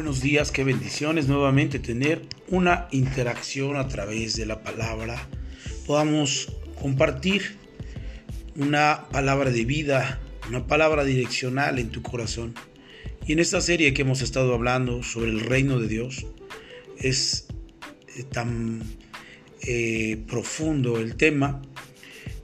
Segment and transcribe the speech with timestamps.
[0.00, 5.28] Buenos días, qué bendiciones nuevamente tener una interacción a través de la palabra.
[5.86, 7.58] Podamos compartir
[8.56, 10.18] una palabra de vida,
[10.48, 12.54] una palabra direccional en tu corazón.
[13.26, 16.24] Y en esta serie que hemos estado hablando sobre el reino de Dios,
[16.96, 17.48] es
[18.16, 18.82] eh, tan
[19.60, 21.60] eh, profundo el tema,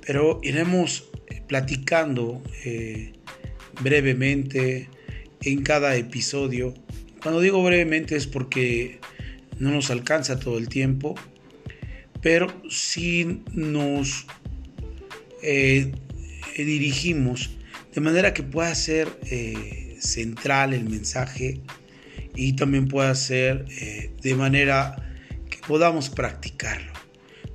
[0.06, 1.08] pero iremos
[1.46, 3.14] platicando eh,
[3.80, 4.90] brevemente
[5.40, 6.74] en cada episodio.
[7.26, 9.00] Cuando digo brevemente es porque
[9.58, 11.16] no nos alcanza todo el tiempo,
[12.22, 14.26] pero si nos
[15.42, 15.90] eh,
[16.56, 17.50] dirigimos
[17.92, 21.60] de manera que pueda ser eh, central el mensaje
[22.36, 24.94] y también pueda ser eh, de manera
[25.50, 26.92] que podamos practicarlo,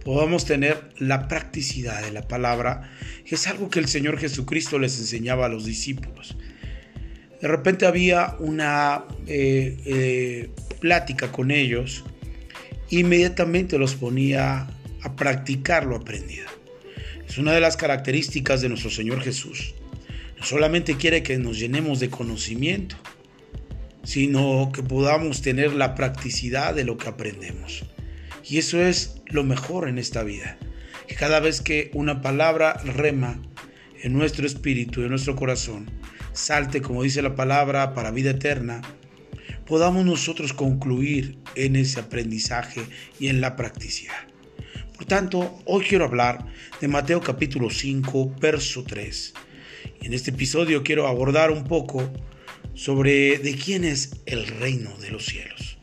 [0.03, 2.91] podamos tener la practicidad de la palabra,
[3.23, 6.35] que es algo que el Señor Jesucristo les enseñaba a los discípulos.
[7.41, 12.03] De repente había una eh, eh, plática con ellos,
[12.89, 14.67] inmediatamente los ponía
[15.01, 16.45] a practicar lo aprendido.
[17.27, 19.73] Es una de las características de nuestro Señor Jesús.
[20.37, 22.95] No solamente quiere que nos llenemos de conocimiento,
[24.03, 27.85] sino que podamos tener la practicidad de lo que aprendemos.
[28.47, 30.57] Y eso es lo mejor en esta vida.
[31.07, 33.41] Que cada vez que una palabra rema
[34.01, 35.89] en nuestro espíritu, en nuestro corazón,
[36.33, 38.81] salte, como dice la palabra, para vida eterna,
[39.65, 42.81] podamos nosotros concluir en ese aprendizaje
[43.19, 44.27] y en la practicidad.
[44.95, 46.45] Por tanto, hoy quiero hablar
[46.79, 49.33] de Mateo capítulo 5, verso 3.
[50.01, 52.11] En este episodio quiero abordar un poco
[52.73, 55.77] sobre de quién es el reino de los cielos.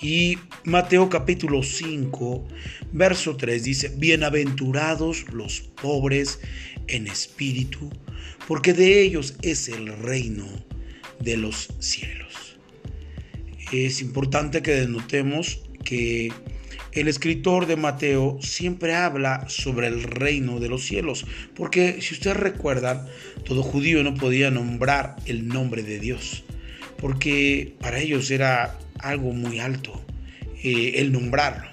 [0.00, 2.46] Y Mateo capítulo 5,
[2.92, 6.40] verso 3 dice, bienaventurados los pobres
[6.86, 7.90] en espíritu,
[8.48, 10.46] porque de ellos es el reino
[11.20, 12.56] de los cielos.
[13.70, 16.32] Es importante que denotemos que
[16.92, 22.38] el escritor de Mateo siempre habla sobre el reino de los cielos, porque si ustedes
[22.38, 23.06] recuerdan,
[23.44, 26.42] todo judío no podía nombrar el nombre de Dios,
[26.96, 30.02] porque para ellos era algo muy alto
[30.64, 31.68] eh, el nombrarlo.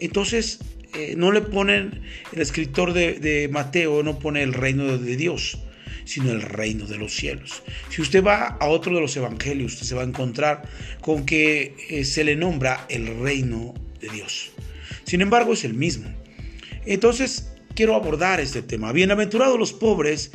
[0.00, 0.60] Entonces,
[0.92, 2.02] eh, no le ponen,
[2.34, 5.63] el escritor de, de Mateo no pone el reino de Dios,
[6.04, 7.62] sino el reino de los cielos.
[7.90, 10.68] Si usted va a otro de los evangelios, usted se va a encontrar
[11.00, 14.50] con que eh, se le nombra el reino de Dios.
[15.04, 16.08] Sin embargo, es el mismo.
[16.86, 18.92] Entonces, quiero abordar este tema.
[18.92, 20.32] Bienaventurados los pobres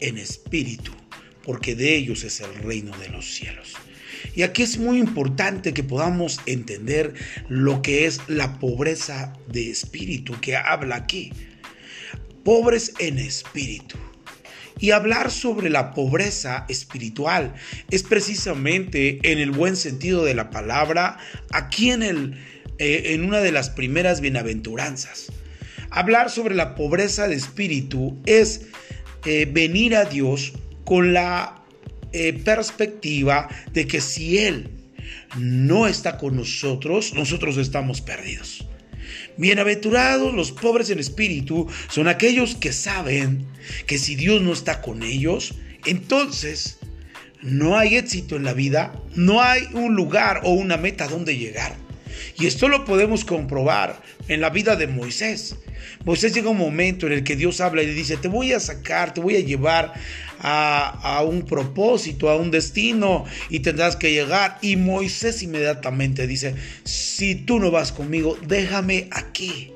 [0.00, 0.92] en espíritu,
[1.42, 3.74] porque de ellos es el reino de los cielos.
[4.34, 7.14] Y aquí es muy importante que podamos entender
[7.48, 11.32] lo que es la pobreza de espíritu que habla aquí.
[12.44, 13.96] Pobres en espíritu.
[14.80, 17.54] Y hablar sobre la pobreza espiritual
[17.90, 21.18] es precisamente en el buen sentido de la palabra,
[21.50, 22.34] aquí en, el,
[22.78, 25.32] eh, en una de las primeras bienaventuranzas.
[25.90, 28.66] Hablar sobre la pobreza de espíritu es
[29.24, 30.52] eh, venir a Dios
[30.84, 31.62] con la
[32.12, 34.70] eh, perspectiva de que si Él
[35.36, 38.66] no está con nosotros, nosotros estamos perdidos.
[39.38, 43.46] Bienaventurados los pobres en espíritu son aquellos que saben
[43.86, 45.54] que si Dios no está con ellos,
[45.86, 46.80] entonces
[47.40, 51.76] no hay éxito en la vida, no hay un lugar o una meta donde llegar.
[52.36, 55.56] Y esto lo podemos comprobar en la vida de Moisés.
[56.04, 58.60] Moisés llega un momento en el que Dios habla y le dice, te voy a
[58.60, 59.92] sacar, te voy a llevar
[60.40, 64.58] a, un propósito, a un destino y tendrás que llegar.
[64.62, 69.72] Y Moisés inmediatamente dice, si tú no vas conmigo, déjame aquí.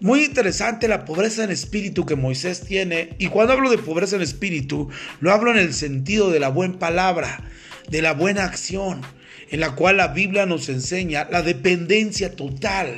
[0.00, 3.10] Muy interesante la pobreza en espíritu que Moisés tiene.
[3.18, 4.88] Y cuando hablo de pobreza en espíritu,
[5.20, 7.44] lo hablo en el sentido de la buena palabra,
[7.88, 9.02] de la buena acción,
[9.50, 12.96] en la cual la Biblia nos enseña la dependencia total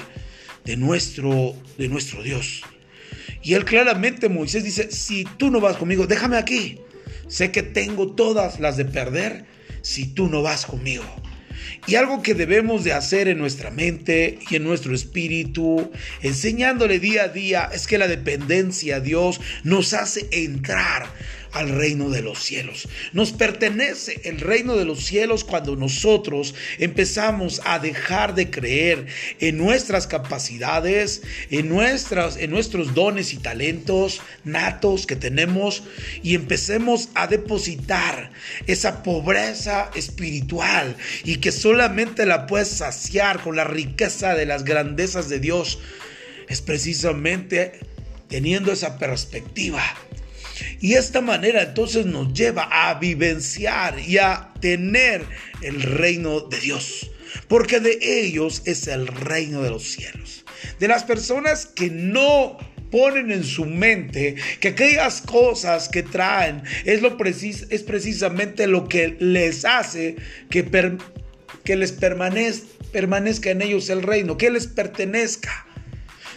[0.64, 2.62] de nuestro, de nuestro Dios.
[3.42, 6.78] Y él claramente, Moisés dice, si tú no vas conmigo, déjame aquí.
[7.28, 9.46] Sé que tengo todas las de perder
[9.80, 11.04] si tú no vas conmigo.
[11.86, 17.24] Y algo que debemos de hacer en nuestra mente y en nuestro espíritu, enseñándole día
[17.24, 21.06] a día, es que la dependencia a Dios nos hace entrar
[21.52, 22.88] al reino de los cielos.
[23.12, 29.06] Nos pertenece el reino de los cielos cuando nosotros empezamos a dejar de creer
[29.38, 35.82] en nuestras capacidades, en, nuestras, en nuestros dones y talentos natos que tenemos
[36.22, 38.32] y empecemos a depositar
[38.66, 45.28] esa pobreza espiritual y que solamente la puedes saciar con la riqueza de las grandezas
[45.28, 45.78] de Dios.
[46.48, 47.80] Es precisamente
[48.28, 49.82] teniendo esa perspectiva
[50.80, 55.24] Y esta manera entonces nos lleva a vivenciar y a tener
[55.62, 57.10] el reino de Dios.
[57.48, 60.44] Porque de ellos es el reino de los cielos.
[60.78, 62.58] De las personas que no
[62.90, 68.86] ponen en su mente que aquellas cosas que traen es, lo precis es precisamente lo
[68.86, 70.16] que les hace
[70.50, 70.98] que,
[71.64, 75.66] que les permanezca en ellos el reino, que les pertenezca,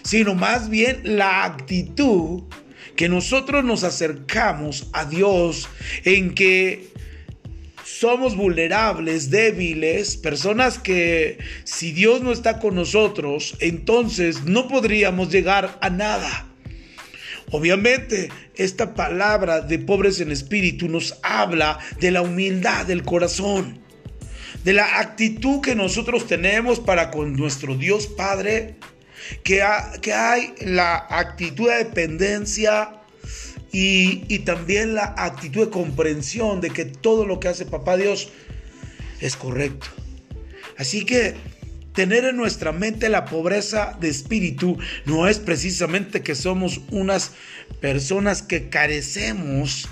[0.04, 2.44] sino más bien la actitud
[2.96, 5.68] que nosotros nos acercamos a Dios
[6.04, 6.88] en que
[7.86, 15.78] somos vulnerables, débiles, personas que si Dios no está con nosotros, entonces no podríamos llegar
[15.82, 16.48] a nada.
[17.52, 23.80] Obviamente, esta palabra de pobres en espíritu nos habla de la humildad del corazón,
[24.64, 28.78] de la actitud que nosotros tenemos para con nuestro Dios Padre
[29.44, 33.02] que, hay la actitud de dependencia
[33.72, 38.30] y, y también la actitud de comprensión de que todo lo que hace papá Dios
[39.22, 39.88] es correcto.
[40.78, 41.36] Así que
[41.94, 47.32] tener en nuestra mente la pobreza de espíritu no es precisamente que somos unas
[47.80, 49.88] personas que carecemos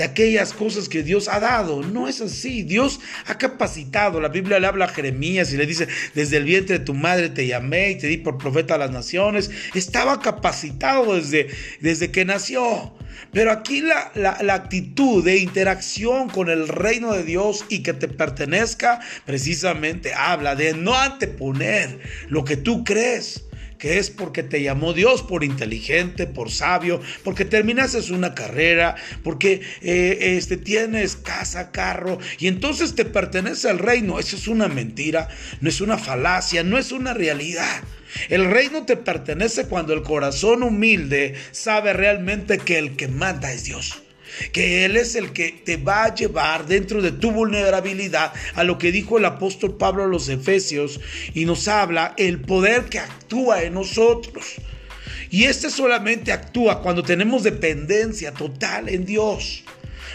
[0.00, 1.82] de aquellas cosas que Dios ha dado.
[1.82, 2.62] No es así.
[2.62, 4.18] Dios ha capacitado.
[4.18, 7.28] La Biblia le habla a Jeremías y le dice, desde el vientre de tu madre
[7.28, 9.50] te llamé y te di por profeta a las naciones.
[9.74, 11.48] Estaba capacitado desde,
[11.80, 12.94] desde que nació.
[13.30, 18.08] Pero aquí la, la, actitud de interacción con el reino de Dios y que te
[18.08, 22.00] pertenezca precisamente habla de no anteponer
[22.30, 23.49] lo que tú crees
[23.80, 27.80] que es porque te llamó Dios por inteligente, por sabio, porque terminaste
[28.12, 28.94] una carrera,
[29.24, 34.20] porque eh, este, tienes casa, carro, y entonces te pertenece al reino.
[34.20, 35.28] Eso es una mentira,
[35.60, 37.82] no es una falacia, no es una realidad.
[38.28, 43.64] El reino te pertenece cuando el corazón humilde sabe realmente que el que manda es
[43.64, 44.02] Dios
[44.52, 48.78] que Él es el que te va a llevar dentro de tu vulnerabilidad a lo
[48.78, 51.00] que dijo el apóstol Pablo a los Efesios
[51.34, 54.56] y nos habla el poder que actúa en nosotros.
[55.30, 59.62] Y este solamente actúa cuando tenemos dependencia total en Dios.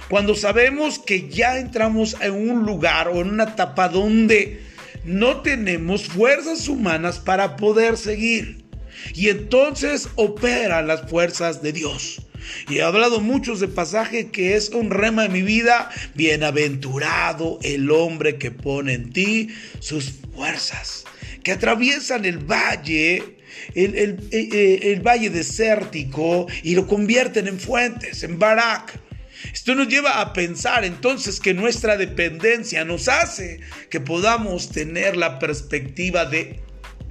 [0.09, 4.61] Cuando sabemos que ya entramos en un lugar o en una etapa donde
[5.05, 8.65] no tenemos fuerzas humanas para poder seguir.
[9.13, 12.21] Y entonces operan las fuerzas de Dios.
[12.69, 15.89] Y he hablado muchos de pasaje que es un rema de mi vida.
[16.13, 19.49] Bienaventurado el hombre que pone en ti
[19.79, 21.05] sus fuerzas,
[21.43, 23.37] que atraviesan el valle,
[23.73, 28.99] el, el, el, valle desértico y lo convierten en fuentes, en barak.
[29.53, 33.59] Esto nos lleva a pensar entonces que nuestra dependencia nos hace
[33.89, 36.61] que podamos tener la perspectiva de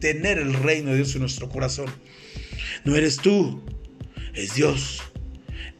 [0.00, 1.86] tener el reino de Dios en nuestro corazón.
[2.84, 3.62] No eres tú,
[4.34, 5.00] es Dios.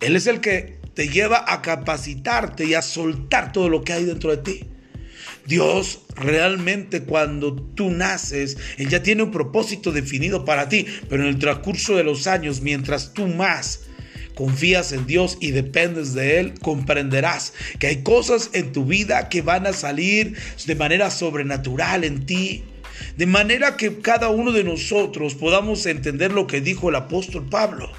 [0.01, 4.05] Él es el que te lleva a capacitarte y a soltar todo lo que hay
[4.05, 4.67] dentro de ti.
[5.47, 11.29] Dios realmente cuando tú naces, Él ya tiene un propósito definido para ti, pero en
[11.29, 13.81] el transcurso de los años, mientras tú más
[14.35, 19.43] confías en Dios y dependes de Él, comprenderás que hay cosas en tu vida que
[19.43, 20.37] van a salir
[20.67, 22.65] de manera sobrenatural en ti.
[23.17, 27.91] De manera que cada uno de nosotros podamos entender lo que dijo el apóstol Pablo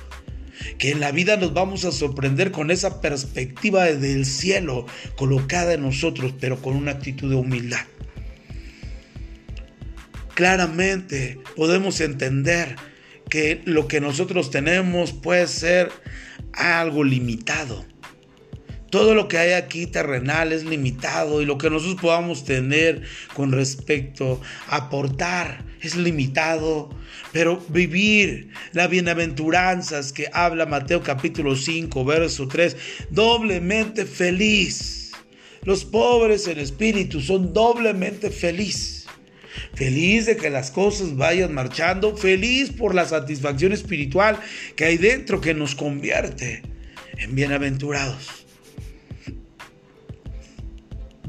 [0.78, 5.82] que en la vida nos vamos a sorprender con esa perspectiva del cielo colocada en
[5.82, 7.86] nosotros, pero con una actitud de humildad.
[10.34, 12.76] Claramente podemos entender
[13.30, 15.92] que lo que nosotros tenemos puede ser
[16.54, 17.86] algo limitado.
[18.90, 23.02] Todo lo que hay aquí terrenal es limitado y lo que nosotros podamos tener
[23.34, 26.90] con respecto a aportar es limitado.
[27.32, 32.78] Pero vivir las bienaventuranzas que habla Mateo capítulo 5, verso 3,
[33.10, 35.12] doblemente feliz.
[35.64, 39.08] Los pobres en espíritu son doblemente feliz.
[39.74, 44.40] Feliz de que las cosas vayan marchando, feliz por la satisfacción espiritual
[44.76, 46.62] que hay dentro que nos convierte
[47.18, 48.45] en bienaventurados.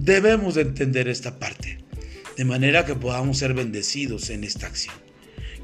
[0.06, 1.78] Debemos entender esta parte,
[2.36, 4.94] de manera que podamos ser bendecidos en esta acción.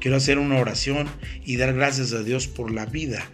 [0.01, 1.07] Quiero hacer una oración
[1.45, 3.25] y dar gracias a Dios por la vida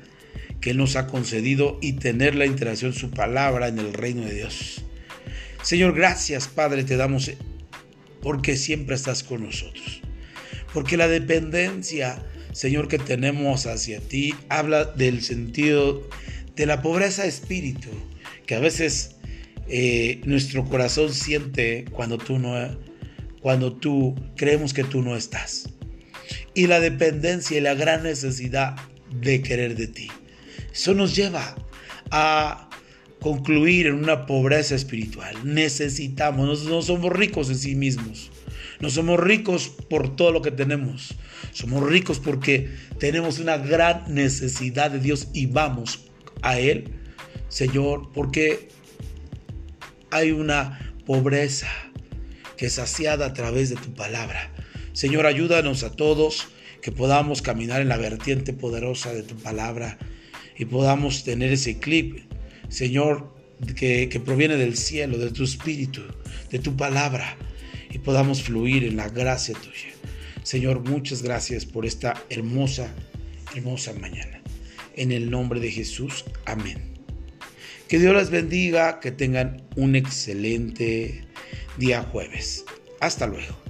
[0.62, 4.36] que Él nos ha concedido y tener la interacción, su palabra en el reino de
[4.36, 4.84] Dios.
[5.64, 7.32] Señor, gracias Padre te damos
[8.22, 10.02] porque siempre estás con nosotros.
[10.76, 16.08] Porque la dependencia, Señor, que tenemos hacia ti habla del sentido
[16.56, 17.90] de la pobreza de espíritu,
[18.46, 19.16] que a veces
[19.70, 22.56] eh, nuestro corazón siente cuando tú no,
[23.42, 25.70] cuando tú creemos que tú no estás
[26.54, 28.76] y la dependencia y la gran necesidad
[29.12, 30.08] de querer de ti.
[30.74, 31.56] Eso nos lleva
[32.12, 32.70] a
[33.20, 35.36] concluir en una pobreza espiritual.
[35.44, 38.32] Necesitamos, no, somos ricos en sí mismos.
[38.80, 41.16] No somos ricos por todo lo que tenemos.
[41.52, 46.06] Somos ricos porque tenemos una gran necesidad de Dios y vamos
[46.42, 46.92] a Él,
[47.50, 48.70] Señor, porque
[50.12, 51.68] hay una pobreza
[52.58, 54.52] que es saciada a través de tu palabra.
[54.94, 56.48] Señor, ayúdanos a todos
[56.82, 59.98] que podamos caminar en la vertiente poderosa de tu palabra
[60.58, 62.20] y podamos tener ese clip,
[62.68, 63.34] Señor,
[63.76, 66.02] que, que proviene del cielo, de tu espíritu,
[66.50, 67.38] de tu palabra,
[67.92, 69.94] y podamos fluir en la gracia tuya.
[70.44, 72.94] Señor, muchas gracias por esta hermosa,
[73.56, 74.42] hermosa mañana.
[74.96, 76.89] En el nombre de Jesús, amén.
[77.90, 81.26] Que Dios les bendiga, que tengan un excelente
[81.78, 82.64] día jueves.
[83.00, 83.69] Hasta luego.